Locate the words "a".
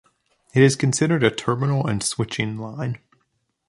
1.23-1.29